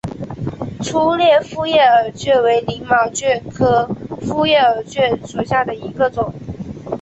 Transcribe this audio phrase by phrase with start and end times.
[0.81, 3.87] 粗裂复叶耳蕨为鳞毛蕨科
[4.25, 6.33] 复叶耳蕨属下的一个种。